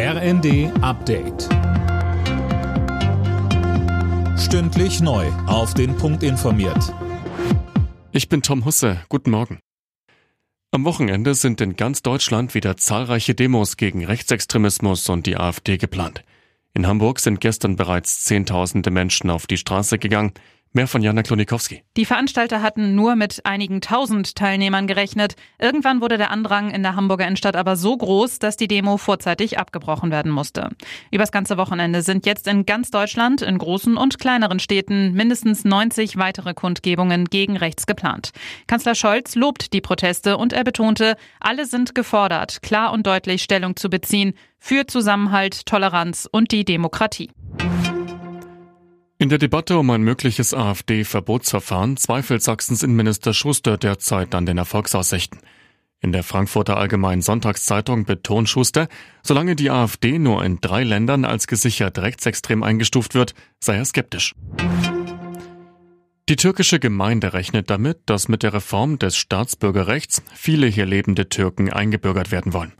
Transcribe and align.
RND 0.00 0.70
Update. 0.80 1.48
Stündlich 4.38 5.00
neu. 5.00 5.26
Auf 5.48 5.74
den 5.74 5.96
Punkt 5.96 6.22
informiert. 6.22 6.94
Ich 8.12 8.28
bin 8.28 8.42
Tom 8.42 8.64
Husse. 8.64 9.00
Guten 9.08 9.32
Morgen. 9.32 9.58
Am 10.70 10.84
Wochenende 10.84 11.34
sind 11.34 11.60
in 11.60 11.74
ganz 11.74 12.02
Deutschland 12.02 12.54
wieder 12.54 12.76
zahlreiche 12.76 13.34
Demos 13.34 13.76
gegen 13.76 14.04
Rechtsextremismus 14.04 15.08
und 15.08 15.26
die 15.26 15.36
AfD 15.36 15.78
geplant. 15.78 16.22
In 16.74 16.86
Hamburg 16.86 17.18
sind 17.18 17.40
gestern 17.40 17.74
bereits 17.74 18.22
Zehntausende 18.22 18.92
Menschen 18.92 19.30
auf 19.30 19.48
die 19.48 19.56
Straße 19.56 19.98
gegangen. 19.98 20.32
Mehr 20.72 20.86
von 20.86 21.02
Jana 21.02 21.22
Klonikowski. 21.22 21.82
Die 21.96 22.04
Veranstalter 22.04 22.60
hatten 22.60 22.94
nur 22.94 23.16
mit 23.16 23.40
einigen 23.44 23.80
tausend 23.80 24.34
Teilnehmern 24.34 24.86
gerechnet. 24.86 25.34
Irgendwann 25.58 26.02
wurde 26.02 26.18
der 26.18 26.30
Andrang 26.30 26.70
in 26.70 26.82
der 26.82 26.94
Hamburger 26.94 27.26
Innenstadt 27.26 27.56
aber 27.56 27.74
so 27.76 27.96
groß, 27.96 28.38
dass 28.38 28.58
die 28.58 28.68
Demo 28.68 28.98
vorzeitig 28.98 29.58
abgebrochen 29.58 30.10
werden 30.10 30.30
musste. 30.30 30.68
Übers 31.10 31.32
ganze 31.32 31.56
Wochenende 31.56 32.02
sind 32.02 32.26
jetzt 32.26 32.46
in 32.46 32.66
ganz 32.66 32.90
Deutschland, 32.90 33.40
in 33.40 33.56
großen 33.56 33.96
und 33.96 34.18
kleineren 34.18 34.60
Städten, 34.60 35.14
mindestens 35.14 35.64
90 35.64 36.18
weitere 36.18 36.52
Kundgebungen 36.52 37.24
gegen 37.24 37.56
rechts 37.56 37.86
geplant. 37.86 38.32
Kanzler 38.66 38.94
Scholz 38.94 39.34
lobt 39.36 39.72
die 39.72 39.80
Proteste 39.80 40.36
und 40.36 40.52
er 40.52 40.64
betonte, 40.64 41.16
alle 41.40 41.64
sind 41.64 41.94
gefordert, 41.94 42.62
klar 42.62 42.92
und 42.92 43.06
deutlich 43.06 43.42
Stellung 43.42 43.76
zu 43.76 43.88
beziehen 43.88 44.34
für 44.58 44.86
Zusammenhalt, 44.86 45.66
Toleranz 45.66 46.28
und 46.30 46.52
die 46.52 46.64
Demokratie. 46.64 47.30
In 49.20 49.30
der 49.30 49.38
Debatte 49.38 49.76
um 49.78 49.90
ein 49.90 50.02
mögliches 50.02 50.54
AfD-Verbotsverfahren 50.54 51.96
zweifelt 51.96 52.40
Sachsens 52.40 52.84
Innenminister 52.84 53.34
Schuster 53.34 53.76
derzeit 53.76 54.32
an 54.32 54.46
den 54.46 54.58
Erfolgsaussichten. 54.58 55.40
In 56.00 56.12
der 56.12 56.22
Frankfurter 56.22 56.76
Allgemeinen 56.76 57.20
Sonntagszeitung 57.20 58.04
betont 58.04 58.48
Schuster, 58.48 58.86
solange 59.24 59.56
die 59.56 59.70
AfD 59.70 60.20
nur 60.20 60.44
in 60.44 60.60
drei 60.60 60.84
Ländern 60.84 61.24
als 61.24 61.48
gesichert 61.48 61.98
rechtsextrem 61.98 62.62
eingestuft 62.62 63.16
wird, 63.16 63.34
sei 63.58 63.74
er 63.78 63.84
skeptisch. 63.84 64.36
Die 66.28 66.36
türkische 66.36 66.78
Gemeinde 66.78 67.32
rechnet 67.32 67.70
damit, 67.70 67.98
dass 68.06 68.28
mit 68.28 68.44
der 68.44 68.52
Reform 68.52 69.00
des 69.00 69.16
Staatsbürgerrechts 69.16 70.22
viele 70.32 70.68
hier 70.68 70.86
lebende 70.86 71.28
Türken 71.28 71.72
eingebürgert 71.72 72.30
werden 72.30 72.52
wollen. 72.52 72.74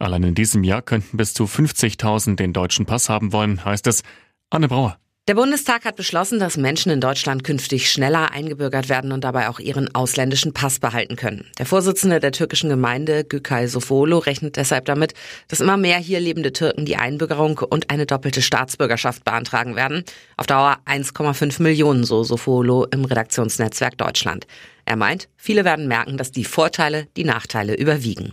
Allein 0.00 0.24
in 0.24 0.34
diesem 0.34 0.64
Jahr 0.64 0.82
könnten 0.82 1.16
bis 1.16 1.34
zu 1.34 1.44
50.000 1.44 2.34
den 2.34 2.52
deutschen 2.52 2.84
Pass 2.84 3.08
haben 3.08 3.32
wollen, 3.32 3.64
heißt 3.64 3.86
es. 3.86 4.02
Anne 4.50 4.66
Brauer. 4.66 4.98
Der 5.28 5.34
Bundestag 5.34 5.84
hat 5.84 5.96
beschlossen, 5.96 6.38
dass 6.38 6.56
Menschen 6.56 6.90
in 6.90 7.02
Deutschland 7.02 7.44
künftig 7.44 7.92
schneller 7.92 8.32
eingebürgert 8.32 8.88
werden 8.88 9.12
und 9.12 9.24
dabei 9.24 9.50
auch 9.50 9.58
ihren 9.58 9.94
ausländischen 9.94 10.54
Pass 10.54 10.78
behalten 10.78 11.16
können. 11.16 11.44
Der 11.58 11.66
Vorsitzende 11.66 12.18
der 12.18 12.32
türkischen 12.32 12.70
Gemeinde, 12.70 13.24
Gükay 13.24 13.66
Sofolo, 13.68 14.16
rechnet 14.16 14.56
deshalb 14.56 14.86
damit, 14.86 15.12
dass 15.48 15.60
immer 15.60 15.76
mehr 15.76 15.98
hier 15.98 16.18
lebende 16.18 16.54
Türken 16.54 16.86
die 16.86 16.96
Einbürgerung 16.96 17.58
und 17.58 17.90
eine 17.90 18.06
doppelte 18.06 18.40
Staatsbürgerschaft 18.40 19.22
beantragen 19.26 19.76
werden. 19.76 20.02
Auf 20.38 20.46
Dauer 20.46 20.78
1,5 20.86 21.62
Millionen, 21.62 22.04
so 22.04 22.24
Sofolo 22.24 22.86
im 22.86 23.04
Redaktionsnetzwerk 23.04 23.98
Deutschland. 23.98 24.46
Er 24.86 24.96
meint, 24.96 25.28
viele 25.36 25.66
werden 25.66 25.88
merken, 25.88 26.16
dass 26.16 26.32
die 26.32 26.44
Vorteile 26.46 27.06
die 27.18 27.24
Nachteile 27.24 27.74
überwiegen. 27.74 28.32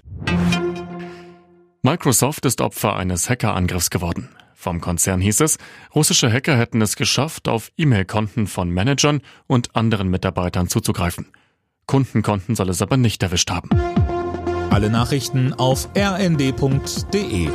Microsoft 1.82 2.46
ist 2.46 2.62
Opfer 2.62 2.96
eines 2.96 3.30
Hackerangriffs 3.30 3.90
geworden. 3.90 4.30
Vom 4.56 4.81
Konzern 4.81 5.22
hieß 5.22 5.42
es, 5.42 5.58
russische 5.94 6.31
Hacker 6.31 6.58
hätten 6.58 6.81
es 6.81 6.95
geschafft, 6.95 7.48
auf 7.48 7.72
E-Mail-Konten 7.78 8.48
von 8.48 8.70
Managern 8.70 9.22
und 9.47 9.75
anderen 9.75 10.08
Mitarbeitern 10.09 10.70
zuzugreifen. 10.70 11.28
Kundenkonten 11.86 12.56
soll 12.56 12.70
es 12.70 12.81
aber 12.81 12.97
nicht 12.97 13.22
erwischt 13.22 13.52
haben. 13.52 13.70
Alle 14.72 14.89
Nachrichten 14.89 15.53
auf 15.53 15.89
rnd.de 15.95 17.50